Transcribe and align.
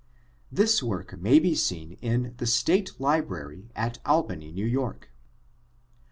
This 0.51 0.81
work 0.81 1.15
may 1.19 1.37
be 1.37 1.53
seen 1.53 1.91
in 2.01 2.33
the 2.37 2.47
State 2.47 2.99
Library 2.99 3.69
at 3.75 3.99
Albany, 4.03 4.51
New 4.51 4.65
York. 4.65 5.11